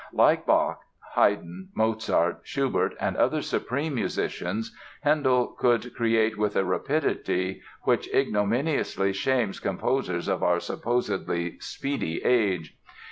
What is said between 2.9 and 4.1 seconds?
and other supreme